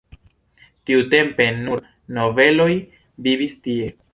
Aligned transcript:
Tiutempe 0.91 1.47
nur 1.59 1.83
nobeloj 2.19 2.69
vivis 3.29 3.57
tie. 3.69 3.97